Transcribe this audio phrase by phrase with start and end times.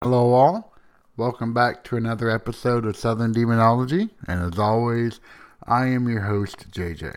[0.00, 0.72] Hello, all.
[1.16, 4.10] Welcome back to another episode of Southern Demonology.
[4.28, 5.18] And as always,
[5.66, 7.16] I am your host, JJ.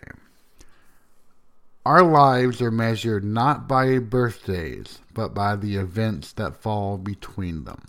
[1.86, 7.84] Our lives are measured not by birthdays, but by the events that fall between them.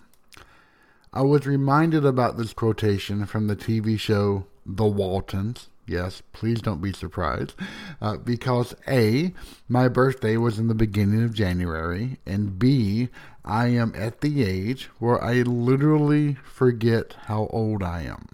[1.11, 5.69] I was reminded about this quotation from the TV show The Waltons.
[5.85, 7.55] Yes, please don't be surprised.
[8.01, 9.33] Uh, because A,
[9.67, 13.09] my birthday was in the beginning of January, and B,
[13.43, 18.29] I am at the age where I literally forget how old I am.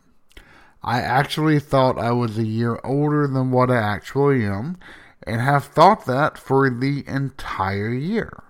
[0.83, 4.77] I actually thought I was a year older than what I actually am,
[5.25, 8.43] and have thought that for the entire year.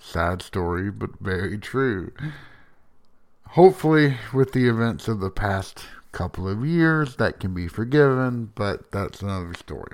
[0.00, 2.12] Sad story, but very true.
[3.50, 5.86] Hopefully, with the events of the past
[6.16, 9.92] couple of years, that can be forgiven, but that's another story.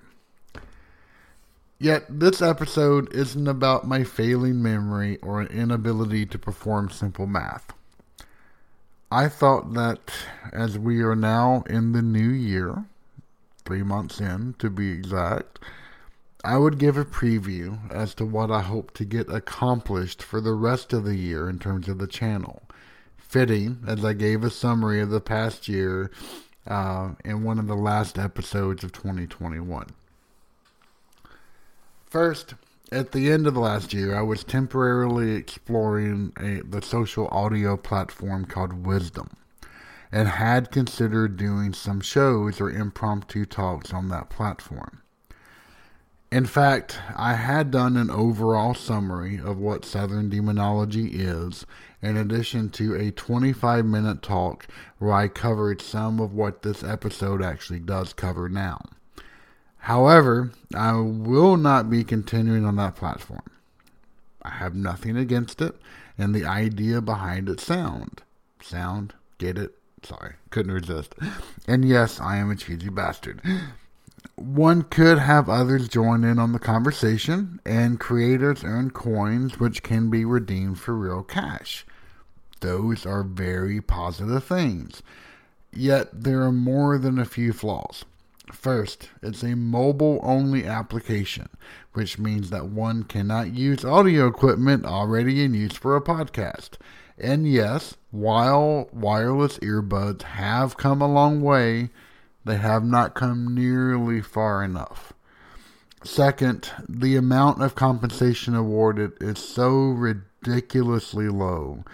[1.81, 7.73] Yet, this episode isn't about my failing memory or an inability to perform simple math.
[9.11, 10.13] I thought that
[10.53, 12.85] as we are now in the new year,
[13.65, 15.59] three months in to be exact,
[16.45, 20.55] I would give a preview as to what I hope to get accomplished for the
[20.55, 22.63] rest of the year in terms of the channel.
[23.33, 26.11] Fitting as I gave a summary of the past year
[26.67, 29.87] uh, in one of the last episodes of 2021.
[32.05, 32.53] First,
[32.93, 37.79] at the end of the last year, I was temporarily exploring a, the social audio
[37.79, 39.31] platform called Wisdom
[40.13, 45.01] and had considered doing some shows or impromptu talks on that platform.
[46.33, 51.67] In fact, I had done an overall summary of what Southern Demonology is,
[52.01, 54.67] in addition to a 25 minute talk
[54.99, 58.81] where I covered some of what this episode actually does cover now.
[59.77, 63.51] However, I will not be continuing on that platform.
[64.41, 65.77] I have nothing against it,
[66.17, 68.23] and the idea behind it sound.
[68.63, 69.75] Sound, get it?
[70.03, 71.15] Sorry, couldn't resist.
[71.69, 73.43] And yes, I am a cheesy bastard.
[74.37, 80.11] One could have others join in on the conversation, and creators earn coins which can
[80.11, 81.85] be redeemed for real cash.
[82.61, 85.03] Those are very positive things.
[85.73, 88.05] Yet there are more than a few flaws.
[88.53, 91.49] First, it's a mobile only application,
[91.93, 96.73] which means that one cannot use audio equipment already in use for a podcast.
[97.19, 101.91] And yes, while wireless earbuds have come a long way,
[102.45, 105.13] they have not come nearly far enough.
[106.05, 111.85] Second, the amount of compensation awarded is so ridiculously low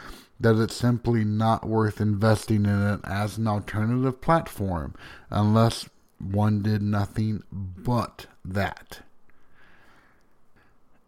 [0.41, 4.95] that it's simply not worth investing in it as an alternative platform
[5.30, 9.01] unless one did nothing but that.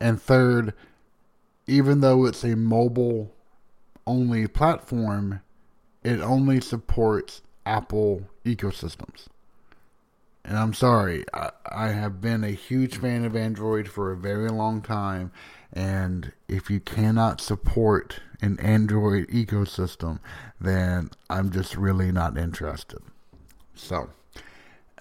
[0.00, 0.75] And third,
[1.66, 3.32] even though it's a mobile
[4.06, 5.40] only platform,
[6.02, 9.26] it only supports Apple ecosystems.
[10.44, 14.48] And I'm sorry, I, I, have been a huge fan of Android for a very
[14.48, 15.32] long time.
[15.72, 20.19] And if you cannot support an Android ecosystem,
[20.60, 23.00] then I'm just really not interested.
[23.75, 24.10] So.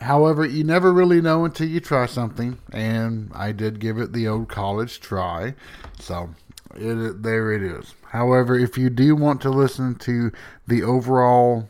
[0.01, 4.29] However, you never really know until you try something, and I did give it the
[4.29, 5.55] old college try.
[5.99, 6.29] So
[6.75, 7.95] It, there it is.
[8.11, 10.31] However, if you do want to listen to
[10.67, 11.69] the overall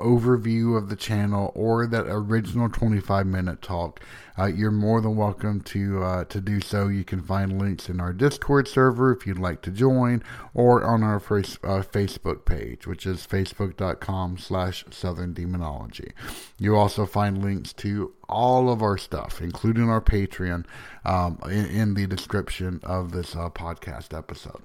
[0.00, 4.00] overview of the channel or that original 25 minute talk,
[4.38, 6.88] uh, you're more than welcome to uh, to do so.
[6.88, 10.22] You can find links in our Discord server if you'd like to join,
[10.54, 16.12] or on our first, uh, Facebook page, which is facebook.com slash Southern Demonology.
[16.58, 20.64] You also find links to all of our stuff, including our Patreon,
[21.04, 24.62] um, in, in, the description of this uh, podcast episode.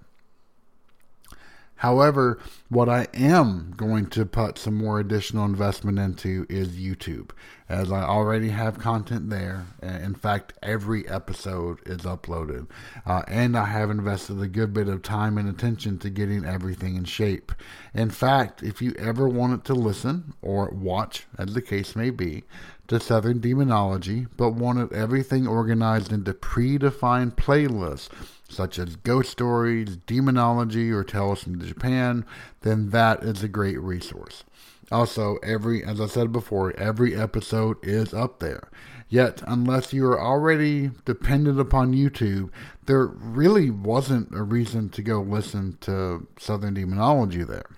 [1.77, 2.39] However,
[2.69, 7.31] what I am going to put some more additional investment into is YouTube,
[7.67, 9.65] as I already have content there.
[9.81, 12.67] In fact, every episode is uploaded.
[13.05, 16.95] Uh, and I have invested a good bit of time and attention to getting everything
[16.95, 17.51] in shape.
[17.93, 22.43] In fact, if you ever wanted to listen or watch, as the case may be,
[22.87, 28.09] to Southern Demonology, but wanted everything organized into predefined playlists
[28.49, 32.25] such as ghost stories, demonology, or tales from Japan,
[32.61, 34.43] then that is a great resource.
[34.91, 38.69] Also, every, as I said before, every episode is up there.
[39.09, 42.49] Yet, unless you are already dependent upon YouTube,
[42.85, 47.69] there really wasn't a reason to go listen to Southern Demonology there.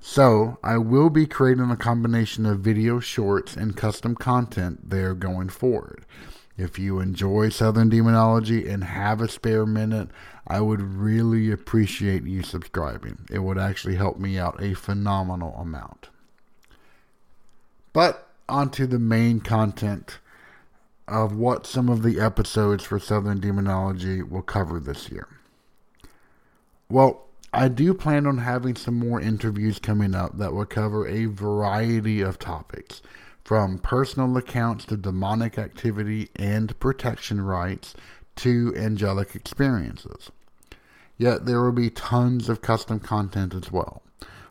[0.00, 5.50] So, I will be creating a combination of video shorts and custom content there going
[5.50, 6.06] forward.
[6.60, 10.10] If you enjoy Southern Demonology and have a spare minute,
[10.46, 13.20] I would really appreciate you subscribing.
[13.30, 16.10] It would actually help me out a phenomenal amount.
[17.94, 20.18] But onto the main content
[21.08, 25.28] of what some of the episodes for Southern Demonology will cover this year.
[26.90, 27.24] Well,
[27.54, 32.20] I do plan on having some more interviews coming up that will cover a variety
[32.20, 33.00] of topics
[33.50, 37.94] from personal accounts to demonic activity and protection rites
[38.36, 40.30] to angelic experiences.
[41.18, 44.04] Yet there will be tons of custom content as well.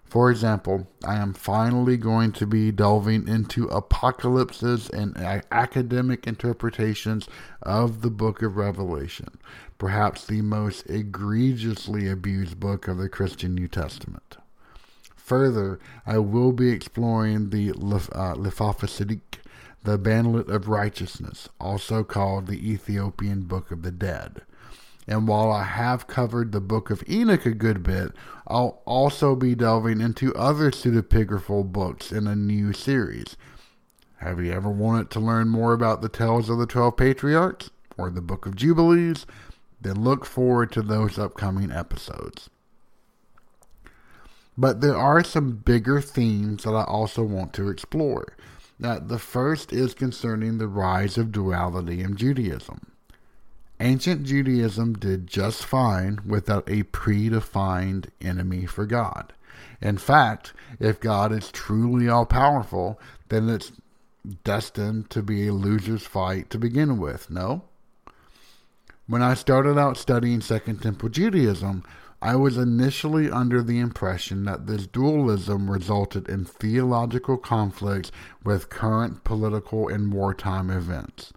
[0.03, 5.15] For example, I am finally going to be delving into apocalypses and
[5.49, 7.29] academic interpretations
[7.63, 9.39] of the book of Revelation,
[9.77, 14.35] perhaps the most egregiously abused book of the Christian New Testament.
[15.29, 18.33] Further, I will be exploring the uh,
[19.83, 24.41] the Bandlet of Righteousness, also called the Ethiopian Book of the Dead.
[25.07, 28.13] And while I have covered the Book of Enoch a good bit,
[28.47, 33.37] I'll also be delving into other pseudepigraphal books in a new series.
[34.17, 38.09] Have you ever wanted to learn more about the tales of the Twelve Patriarchs or
[38.09, 39.27] the Book of Jubilees?
[39.79, 42.49] Then look forward to those upcoming episodes.
[44.59, 48.35] But there are some bigger themes that I also want to explore.
[48.77, 52.91] Now, the first is concerning the rise of duality in Judaism.
[53.79, 59.31] Ancient Judaism did just fine without a predefined enemy for God.
[59.81, 63.71] In fact, if God is truly all powerful, then it's
[64.43, 67.61] destined to be a loser's fight to begin with, no?
[69.07, 71.85] When I started out studying Second Temple Judaism,
[72.21, 78.11] I was initially under the impression that this dualism resulted in theological conflicts
[78.43, 81.31] with current political and wartime events.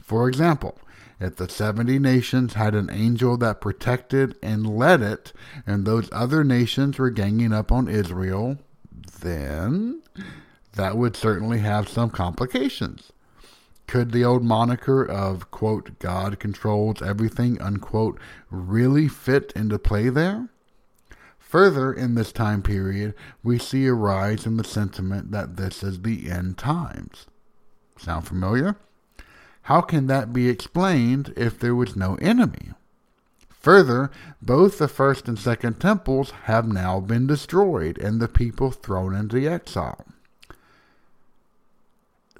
[0.00, 0.78] For example,
[1.18, 5.32] if the 70 nations had an angel that protected and led it,
[5.66, 8.58] and those other nations were ganging up on Israel,
[9.20, 10.02] then
[10.74, 13.12] that would certainly have some complications.
[13.92, 18.18] Could the old moniker of, quote, God controls everything, unquote,
[18.48, 20.48] really fit into play there?
[21.38, 26.00] Further, in this time period, we see a rise in the sentiment that this is
[26.00, 27.26] the end times.
[27.98, 28.76] Sound familiar?
[29.64, 32.70] How can that be explained if there was no enemy?
[33.50, 39.14] Further, both the first and second temples have now been destroyed and the people thrown
[39.14, 40.06] into exile.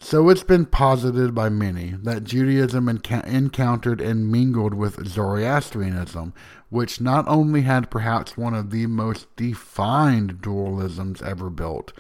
[0.05, 6.35] So it's been posited by many that Judaism enc- encountered and mingled with Zoroastrianism,
[6.71, 11.93] which not only had perhaps one of the most defined dualisms ever built,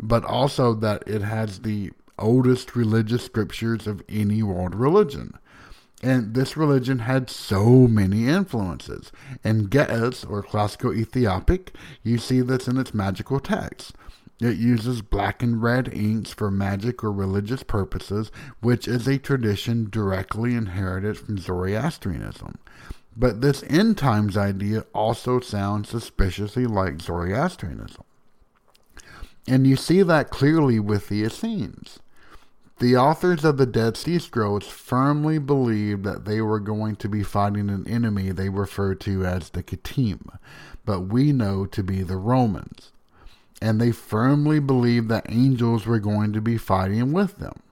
[0.00, 5.34] but also that it has the oldest religious scriptures of any world religion.
[6.02, 9.12] And this religion had so many influences.
[9.44, 13.92] In Ge'ez, or classical Ethiopic, you see this in its magical texts.
[14.42, 19.88] It uses black and red inks for magic or religious purposes, which is a tradition
[19.88, 22.58] directly inherited from Zoroastrianism.
[23.16, 28.02] But this end times idea also sounds suspiciously like Zoroastrianism.
[29.46, 32.00] And you see that clearly with the Essenes.
[32.80, 37.22] The authors of the Dead Sea Scrolls firmly believed that they were going to be
[37.22, 40.36] fighting an enemy they referred to as the Kittim,
[40.84, 42.90] but we know to be the Romans.
[43.62, 47.62] And they firmly believed that angels were going to be fighting with them.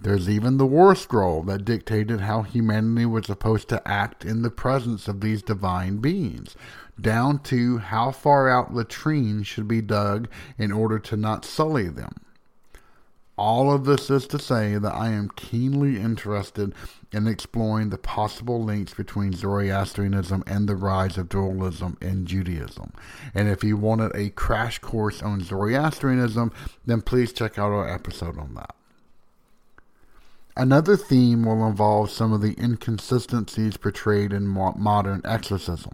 [0.00, 4.50] There's even the War Scroll that dictated how humanity was supposed to act in the
[4.50, 6.56] presence of these divine beings,
[7.00, 10.26] down to how far out latrines should be dug
[10.58, 12.16] in order to not sully them.
[13.36, 16.74] All of this is to say that I am keenly interested
[17.10, 22.92] in exploring the possible links between Zoroastrianism and the rise of dualism in Judaism.
[23.34, 26.52] And if you wanted a crash course on Zoroastrianism,
[26.84, 28.74] then please check out our episode on that.
[30.56, 35.92] Another theme will involve some of the inconsistencies portrayed in modern exorcism.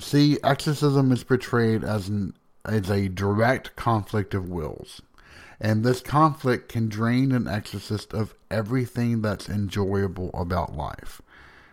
[0.00, 5.02] See, exorcism is portrayed as, an, as a direct conflict of wills
[5.60, 11.20] and this conflict can drain an exorcist of everything that's enjoyable about life.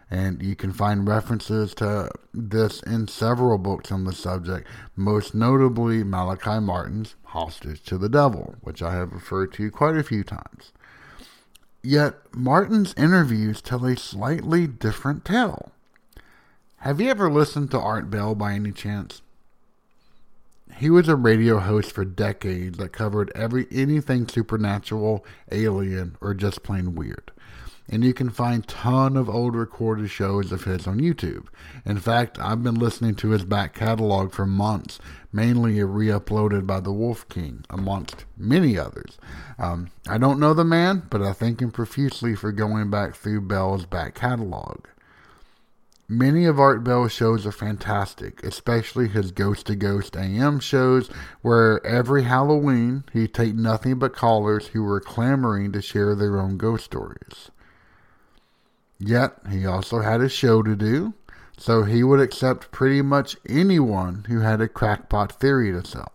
[0.10, 6.04] And you can find references to this in several books on the subject, most notably
[6.04, 10.74] Malachi Martin's Hostage to the Devil, which I have referred to quite a few times.
[11.82, 15.72] Yet, Martin's interviews tell a slightly different tale.
[16.78, 19.22] Have you ever listened to Art Bell by any chance?
[20.82, 26.64] He was a radio host for decades that covered every anything supernatural, alien, or just
[26.64, 27.32] plain weird.
[27.88, 31.46] And you can find ton of old recorded shows of his on YouTube.
[31.86, 34.98] In fact, I've been listening to his back catalog for months,
[35.32, 39.20] mainly re-uploaded by the Wolf King, amongst many others.
[39.60, 43.42] Um, I don't know the man, but I thank him profusely for going back through
[43.42, 44.88] Bell's back catalog.
[46.14, 51.10] Many of Art Bell's shows are fantastic, especially his Ghost to Ghost AM shows,
[51.42, 56.58] where every Halloween he'd take nothing but callers who were clamoring to share their own
[56.58, 57.50] ghost stories.
[59.00, 61.14] Yet, he also had a show to do,
[61.58, 66.12] so he would accept pretty much anyone who had a crackpot theory to sell.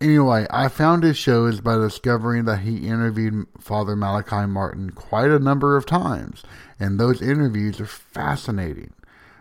[0.00, 5.38] Anyway, I found his shows by discovering that he interviewed Father Malachi Martin quite a
[5.38, 6.42] number of times,
[6.78, 8.92] and those interviews are fascinating.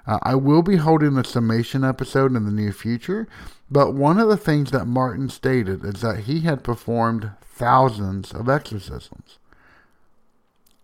[0.07, 3.27] Uh, I will be holding a summation episode in the near future,
[3.69, 8.47] but one of the things that Martin stated is that he had performed thousands of
[8.47, 9.39] exorcisms.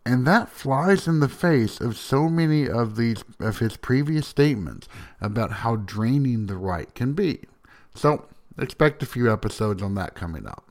[0.05, 4.89] And that flies in the face of so many of these of his previous statements
[5.21, 7.41] about how draining the rite can be.
[7.93, 8.25] So
[8.57, 10.65] Expect a few episodes on that coming up.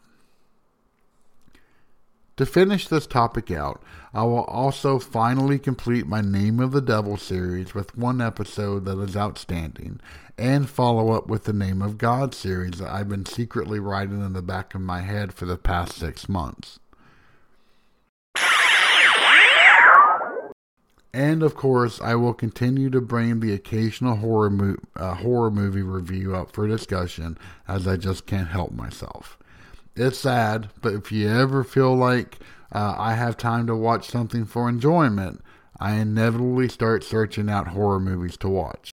[2.37, 3.83] To finish this topic out,
[4.15, 8.99] I will also finally complete my Name of the Devil series with one episode that
[8.99, 10.01] is outstanding,
[10.39, 14.33] and follow up with the Name of God series that I've been secretly writing in
[14.33, 16.79] the back of my head for the past six months.
[21.13, 25.83] And of course, I will continue to bring the occasional horror, mo- uh, horror movie
[25.83, 27.37] review up for discussion
[27.67, 29.37] as I just can't help myself.
[29.97, 32.39] It's sad, but if you ever feel like
[32.73, 35.43] uh, I have time to watch something for enjoyment,
[35.81, 38.93] I inevitably start searching out horror movies to watch.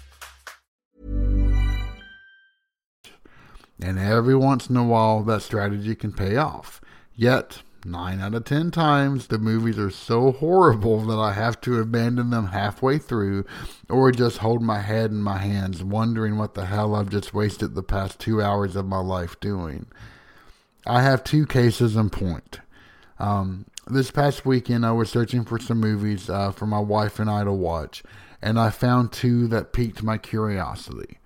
[3.81, 6.79] And every once in a while, that strategy can pay off.
[7.15, 11.79] Yet, nine out of ten times, the movies are so horrible that I have to
[11.79, 13.45] abandon them halfway through
[13.89, 17.73] or just hold my head in my hands, wondering what the hell I've just wasted
[17.73, 19.87] the past two hours of my life doing.
[20.85, 22.59] I have two cases in point.
[23.19, 27.29] Um, this past weekend, I was searching for some movies uh, for my wife and
[27.29, 28.03] I to watch,
[28.41, 31.17] and I found two that piqued my curiosity.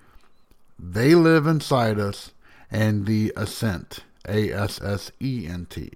[0.78, 2.32] They Live Inside Us
[2.72, 5.92] and The Ascent, A S S E N T.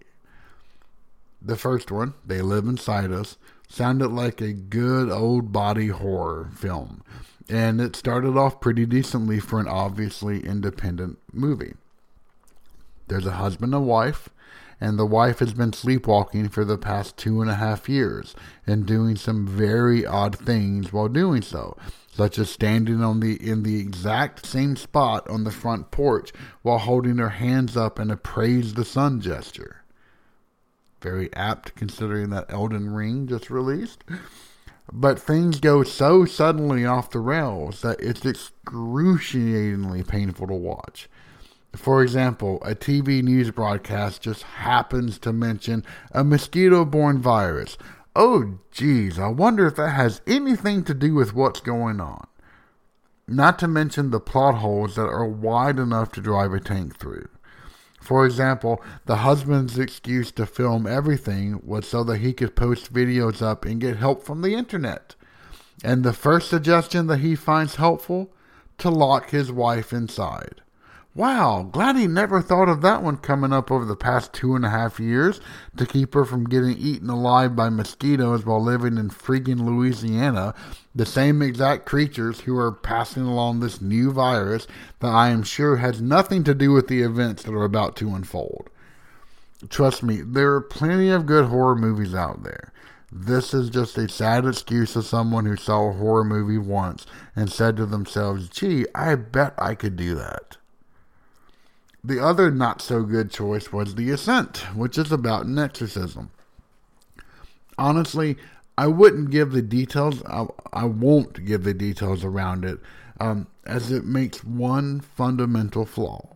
[1.42, 3.38] The first one, They Live Inside Us,
[3.70, 7.04] sounded like a good old body horror film,
[7.48, 11.76] and it started off pretty decently for an obviously independent movie.
[13.08, 14.30] There's a husband and wife,
[14.82, 18.86] and the wife has been sleepwalking for the past two and a half years and
[18.86, 21.78] doing some very odd things while doing so,
[22.12, 26.32] such as standing on the in the exact same spot on the front porch
[26.62, 29.84] while holding her hands up in a praise the sun gesture.
[31.02, 34.04] Very apt considering that Elden Ring just released.
[34.92, 41.08] But things go so suddenly off the rails that it's excruciatingly painful to watch.
[41.76, 47.78] For example, a TV news broadcast just happens to mention a mosquito borne virus.
[48.16, 52.26] Oh, geez, I wonder if that has anything to do with what's going on.
[53.28, 57.30] Not to mention the plot holes that are wide enough to drive a tank through.
[58.02, 63.42] For example, the husband's excuse to film everything was so that he could post videos
[63.42, 65.16] up and get help from the internet.
[65.84, 68.34] And the first suggestion that he finds helpful?
[68.80, 70.62] To lock his wife inside.
[71.16, 74.64] Wow, glad he never thought of that one coming up over the past two and
[74.64, 75.42] a half years
[75.76, 80.54] to keep her from getting eaten alive by mosquitoes while living in freaking Louisiana,
[80.94, 84.68] the same exact creatures who are passing along this new virus
[85.00, 88.14] that I am sure has nothing to do with the events that are about to
[88.14, 88.70] unfold.
[89.68, 92.72] Trust me, there are plenty of good horror movies out there.
[93.12, 97.52] This is just a sad excuse of someone who saw a horror movie once and
[97.52, 100.59] said to themselves, gee, I bet I could do that.
[102.10, 106.32] The other not so good choice was The Ascent, which is about an exorcism.
[107.78, 108.36] Honestly,
[108.80, 112.80] I wouldn't give the details, I, I won't give the details around it,
[113.20, 116.30] um, as it makes one fundamental flaw.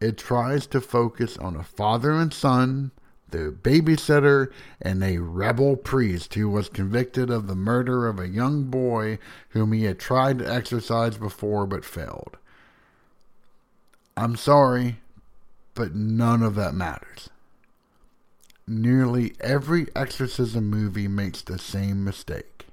[0.00, 2.92] It tries to focus on a father and son,
[3.30, 8.64] the babysitter, and a rebel priest who was convicted of the murder of a young
[8.64, 9.18] boy
[9.50, 12.38] whom he had tried to exorcise before but failed.
[14.16, 14.98] I'm sorry,
[15.74, 17.30] but none of that matters.
[18.66, 22.66] Nearly every exorcism movie makes the same mistake.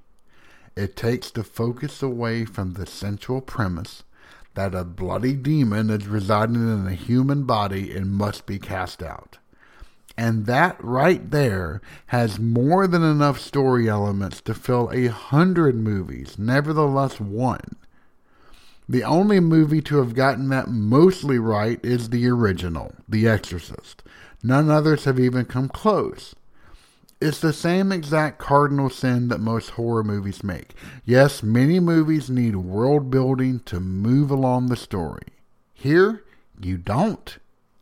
[0.75, 4.03] It takes the focus away from the central premise
[4.53, 9.37] that a bloody demon is residing in a human body and must be cast out.
[10.17, 16.37] And that right there has more than enough story elements to fill a hundred movies,
[16.37, 17.77] nevertheless one.
[18.89, 24.01] The only movie to have gotten that mostly right is the original, The Exorcist.
[24.41, 26.35] None others have even come close.
[27.21, 30.73] It's the same exact cardinal sin that most horror movies make.
[31.05, 35.27] Yes, many movies need world building to move along the story.
[35.71, 36.23] Here,
[36.59, 37.37] you don't.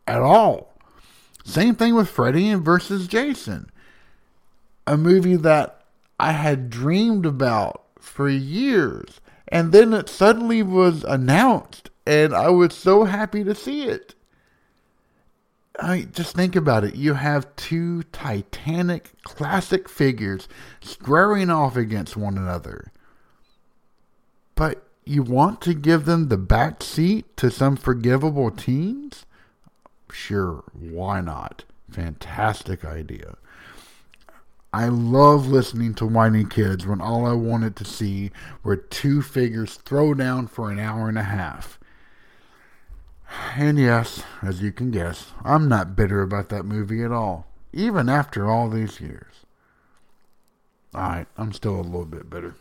[0.06, 0.74] At all.
[1.42, 3.70] Same thing with Freddy versus Jason.
[4.86, 5.84] A movie that
[6.20, 12.74] I had dreamed about for years and then it suddenly was announced, and I was
[12.74, 14.14] so happy to see it.
[15.80, 16.96] I just think about it.
[16.96, 20.48] You have two titanic classic figures
[20.80, 22.92] squaring off against one another.
[24.56, 29.24] But you want to give them the back seat to some forgivable teens?
[30.12, 31.64] Sure, why not?
[31.88, 33.36] Fantastic idea.
[34.72, 38.30] I love listening to whiny kids when all I wanted to see
[38.62, 41.78] were two figures throw down for an hour and a half.
[43.56, 48.08] And yes, as you can guess, I'm not bitter about that movie at all, even
[48.08, 49.44] after all these years.
[50.94, 52.54] Alright, I'm still a little bit bitter.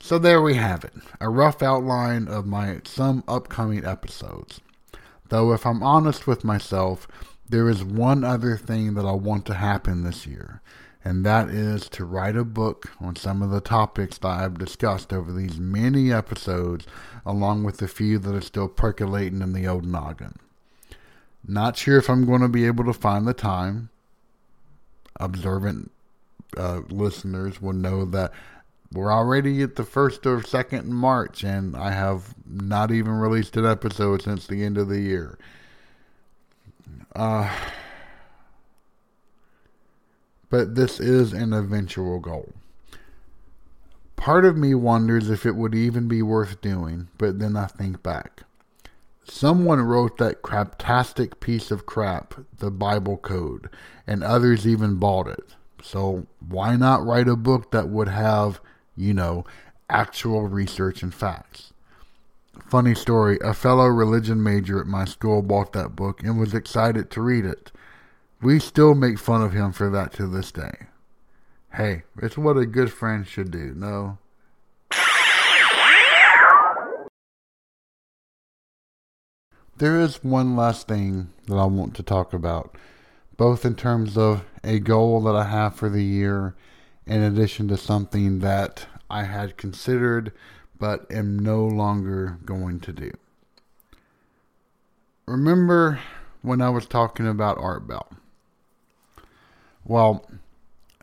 [0.00, 4.60] So there we have it, a rough outline of my some upcoming episodes.
[5.28, 7.06] Though if I'm honest with myself,
[7.52, 10.62] there is one other thing that I want to happen this year,
[11.04, 15.12] and that is to write a book on some of the topics that I've discussed
[15.12, 16.86] over these many episodes,
[17.26, 20.38] along with the few that are still percolating in the old noggin.
[21.46, 23.90] Not sure if I'm going to be able to find the time.
[25.20, 25.90] Observant
[26.56, 28.32] uh, listeners will know that
[28.90, 33.58] we're already at the first or second in March, and I have not even released
[33.58, 35.38] an episode since the end of the year.
[37.14, 37.50] Uh,
[40.48, 42.52] but this is an eventual goal.
[44.16, 48.02] Part of me wonders if it would even be worth doing, but then I think
[48.02, 48.42] back.
[49.24, 53.68] Someone wrote that craptastic piece of crap, the Bible Code,
[54.06, 55.54] and others even bought it.
[55.82, 58.60] So why not write a book that would have,
[58.96, 59.44] you know,
[59.88, 61.72] actual research and facts?
[62.60, 67.10] Funny story, a fellow religion major at my school bought that book and was excited
[67.10, 67.72] to read it.
[68.42, 70.86] We still make fun of him for that to this day.
[71.74, 74.18] Hey, it's what a good friend should do, no?
[79.78, 82.76] There is one last thing that I want to talk about,
[83.36, 86.54] both in terms of a goal that I have for the year,
[87.06, 90.32] in addition to something that I had considered
[90.82, 93.12] but am no longer going to do.
[95.26, 96.00] Remember
[96.42, 98.08] when I was talking about Art Bell?
[99.84, 100.28] Well,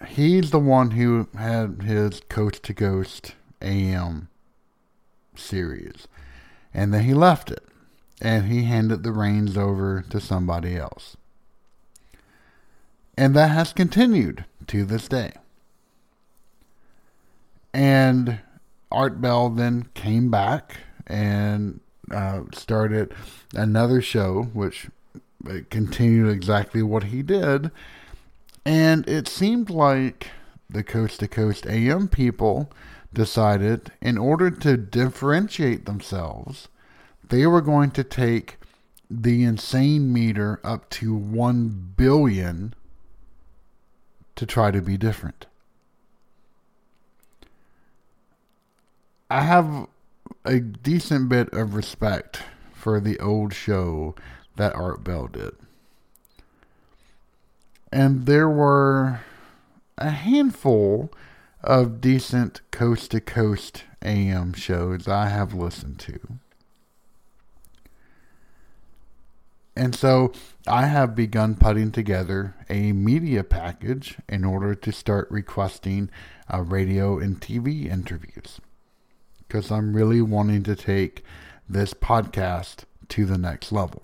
[0.06, 4.28] he's the one who had his Coast to Coast AM
[5.38, 6.10] series,
[6.74, 7.63] and then he left it
[8.20, 11.15] and he handed the reins over to somebody else.
[13.18, 15.32] And that has continued to this day.
[17.74, 18.42] And
[18.91, 21.80] Art Bell then came back and
[22.12, 23.13] uh, started
[23.54, 24.88] another show, which
[25.69, 27.71] continued exactly what he did.
[28.65, 30.28] And it seemed like
[30.69, 32.71] the Coast to Coast AM people
[33.13, 36.67] decided, in order to differentiate themselves,
[37.28, 38.58] they were going to take
[39.10, 42.73] the insane meter up to 1 billion
[44.36, 45.47] to try to be different.
[49.30, 49.88] I have
[50.44, 52.42] a decent bit of respect
[52.74, 54.15] for the old show
[54.56, 55.52] that Art Bell did.
[57.92, 59.22] And there were
[59.98, 61.12] a handful
[61.63, 66.20] of decent coast to coast AM shows I have listened to.
[69.76, 70.34] And so
[70.68, 76.10] I have begun putting together a media package in order to start requesting
[76.52, 78.60] uh, radio and TV interviews.
[79.50, 81.24] Because I'm really wanting to take
[81.68, 84.04] this podcast to the next level.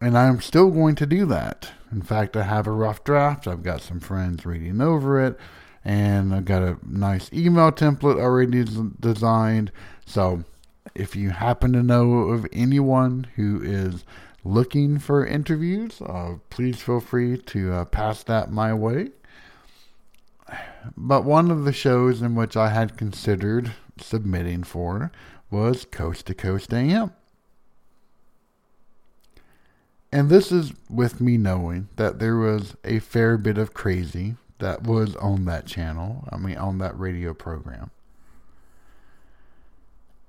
[0.00, 1.72] And I'm still going to do that.
[1.92, 3.46] In fact, I have a rough draft.
[3.46, 5.38] I've got some friends reading over it.
[5.84, 8.64] And I've got a nice email template already
[8.98, 9.70] designed.
[10.06, 10.44] So
[10.94, 14.04] if you happen to know of anyone who is
[14.44, 19.10] looking for interviews, uh, please feel free to uh, pass that my way.
[20.96, 25.10] But one of the shows in which I had considered submitting for
[25.50, 27.12] was Coast to Coast AM.
[30.10, 34.82] And this is with me knowing that there was a fair bit of crazy that
[34.84, 37.90] was on that channel, I mean, on that radio program.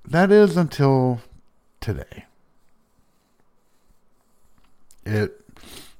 [0.05, 1.21] That is until
[1.81, 2.25] today.
[5.05, 5.39] It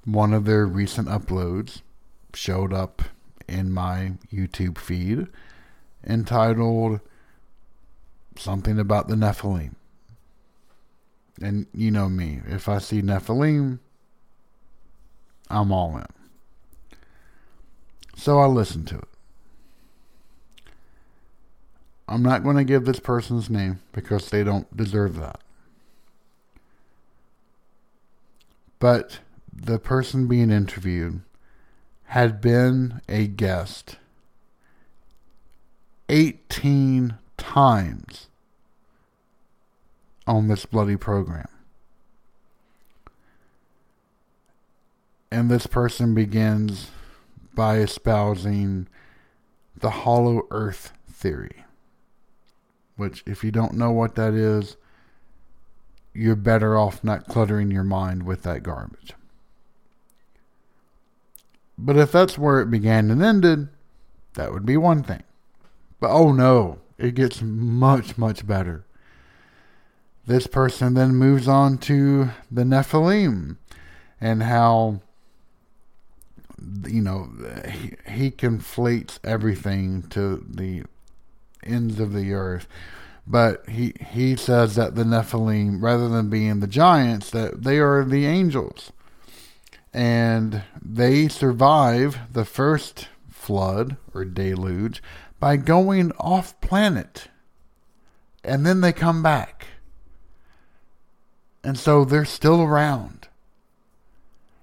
[0.06, 1.82] one of their recent uploads
[2.34, 3.04] showed up
[3.48, 5.28] in my YouTube feed
[6.06, 7.00] entitled
[8.38, 9.76] something about the Nephilim.
[11.42, 13.80] And you know me, if I see Nephilim,
[15.50, 16.06] I'm all in.
[18.16, 19.08] So I listened to it.
[22.08, 25.40] I'm not going to give this person's name because they don't deserve that.
[28.80, 29.20] But
[29.52, 31.22] the person being interviewed
[32.14, 33.98] had been a guest
[36.10, 38.28] 18 times
[40.28, 41.48] on this bloody program.
[45.32, 46.92] And this person begins
[47.56, 48.88] by espousing
[49.76, 51.66] the hollow earth theory
[52.96, 54.78] which, if you don't know what that is,
[56.14, 59.16] you're better off not cluttering your mind with that garbage.
[61.78, 63.68] But if that's where it began and ended,
[64.36, 65.24] that would be one thing.
[66.00, 68.86] But oh no, it gets much, much better.
[70.26, 73.58] This person then moves on to the Nephilim
[74.22, 75.02] and how,
[76.88, 77.30] you know,
[77.70, 80.84] he, he conflates everything to the
[81.64, 82.68] ends of the earth.
[83.26, 88.04] But he, he says that the Nephilim, rather than being the giants, that they are
[88.04, 88.92] the angels.
[89.94, 95.04] And they survive the first flood or deluge
[95.40, 97.28] by going off planet.
[98.44, 99.68] And then they come back.
[101.64, 103.28] And so they're still around.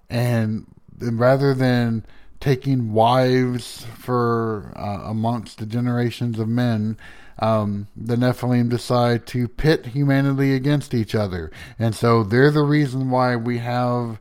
[0.08, 0.66] And
[0.98, 2.04] rather than
[2.40, 6.96] taking wives for uh, amongst the generations of men,
[7.38, 11.50] um, the Nephilim decide to pit humanity against each other.
[11.78, 14.20] And so they're the reason why we have,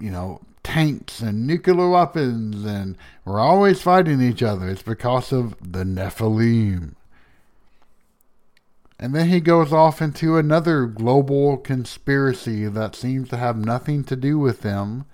[0.00, 4.68] you know, tanks and nuclear weapons and we're always fighting each other.
[4.68, 6.94] It's because of the Nephilim.
[8.98, 14.16] And then he goes off into another global conspiracy that seems to have nothing to
[14.16, 15.04] do with them.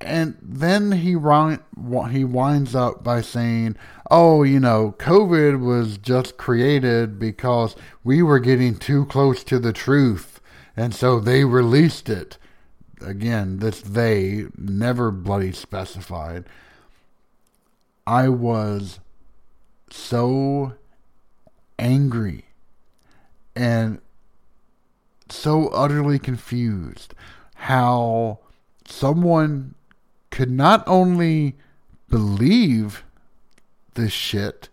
[0.00, 3.74] And then he he winds up by saying,
[4.10, 9.72] "Oh, you know, COVID was just created because we were getting too close to the
[9.72, 10.40] truth,
[10.76, 12.38] and so they released it."
[13.00, 16.44] Again, this they never bloody specified.
[18.06, 19.00] I was
[19.90, 20.74] so
[21.78, 22.46] angry
[23.54, 24.00] and
[25.28, 27.14] so utterly confused
[27.54, 28.38] how
[28.86, 29.74] someone
[30.30, 31.56] could not only
[32.08, 33.04] believe
[33.94, 34.68] this shit,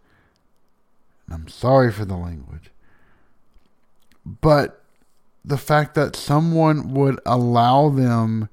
[1.30, 2.72] I'm sorry for the language,
[4.26, 4.85] but
[5.46, 8.50] the fact that someone would allow them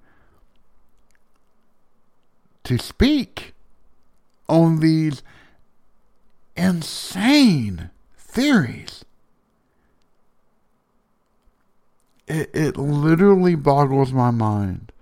[2.64, 3.54] to speak
[4.48, 5.22] on these
[6.54, 9.04] insane theories.
[12.28, 14.92] It, it literally boggles my mind.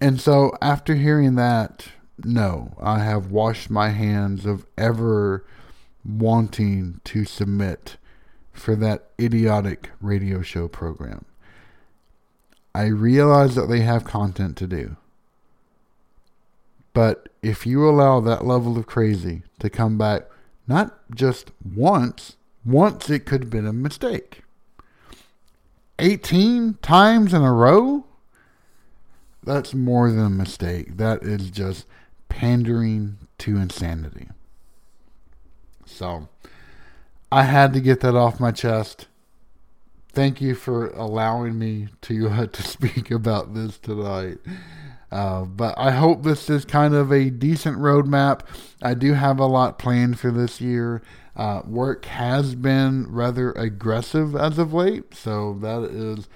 [0.00, 1.88] And so, after hearing that,
[2.22, 5.44] no, I have washed my hands of ever
[6.04, 7.96] wanting to submit
[8.52, 11.24] for that idiotic radio show program.
[12.74, 14.96] I realize that they have content to do.
[16.94, 20.24] But if you allow that level of crazy to come back
[20.66, 22.36] not just once.
[22.64, 24.42] Once it could have been a mistake.
[25.98, 28.04] 18 times in a row?
[29.42, 30.96] That's more than a mistake.
[30.96, 31.86] That is just
[32.28, 34.28] pandering to insanity.
[35.84, 36.28] So,
[37.32, 39.06] I had to get that off my chest.
[40.12, 44.36] Thank you for allowing me to uh, to speak about this tonight.
[45.10, 48.40] Uh, but I hope this is kind of a decent roadmap.
[48.82, 51.02] I do have a lot planned for this year.
[51.34, 56.28] Uh, work has been rather aggressive as of late, so that is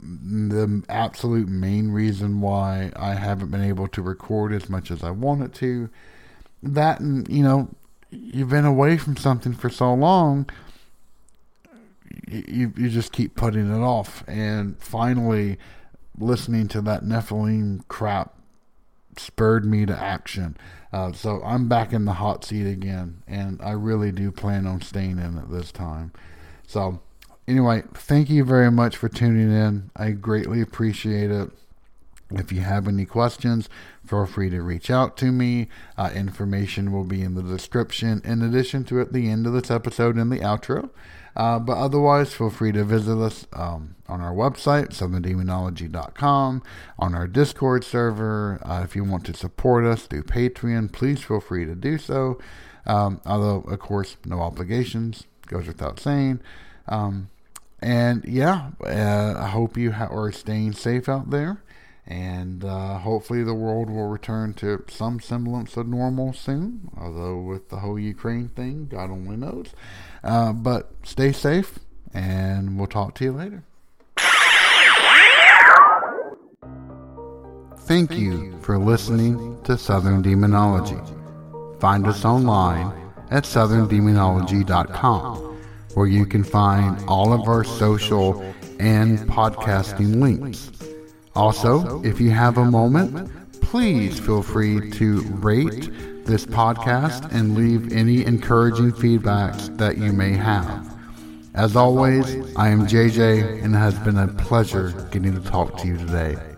[0.00, 5.10] the absolute main reason why I haven't been able to record as much as I
[5.10, 5.90] wanted to.
[6.62, 7.68] That and you know,
[8.12, 10.48] you've been away from something for so long,
[12.28, 15.58] you you just keep putting it off, and finally
[16.18, 18.34] listening to that Nephilim crap
[19.16, 20.56] spurred me to action.
[20.92, 24.82] Uh, so I'm back in the hot seat again, and I really do plan on
[24.82, 26.12] staying in it this time.
[26.66, 27.00] So,
[27.48, 29.90] anyway, thank you very much for tuning in.
[29.96, 31.50] I greatly appreciate it.
[32.34, 33.68] If you have any questions,
[34.06, 35.68] feel free to reach out to me.
[35.96, 39.70] Uh, information will be in the description, in addition to at the end of this
[39.70, 40.90] episode in the outro.
[41.34, 46.62] Uh, but otherwise, feel free to visit us um, on our website, southerndemonology.com,
[46.98, 48.60] on our Discord server.
[48.62, 52.38] Uh, if you want to support us through Patreon, please feel free to do so.
[52.84, 56.40] Um, although, of course, no obligations, goes without saying.
[56.88, 57.30] Um,
[57.80, 61.61] and yeah, uh, I hope you ha- are staying safe out there.
[62.06, 66.90] And uh, hopefully, the world will return to some semblance of normal soon.
[66.98, 69.68] Although, with the whole Ukraine thing, God only knows.
[70.24, 71.78] Uh, but stay safe,
[72.12, 73.62] and we'll talk to you later.
[77.82, 80.98] Thank you for listening to Southern Demonology.
[81.78, 82.92] Find us online
[83.30, 85.36] at southerndemonology.com,
[85.94, 88.40] where you can find all of our social
[88.78, 90.70] and podcasting links.
[91.34, 95.90] Also, if you have a moment, please feel free to rate
[96.26, 100.88] this podcast and leave any encouraging feedbacks that you may have.
[101.54, 102.24] As always,
[102.56, 106.51] I am JJ, and it has been a pleasure getting to talk to you today.